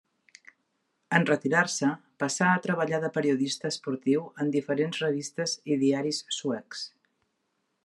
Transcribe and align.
En 1.17 1.27
retirar-se 1.29 1.89
passà 2.23 2.47
a 2.53 2.63
treballar 2.63 3.01
de 3.03 3.11
periodista 3.19 3.71
esportiu 3.75 4.25
en 4.45 4.51
diferents 4.57 5.05
revistes 5.05 5.57
i 5.75 5.81
diaris 5.85 6.23
suecs. 6.41 6.83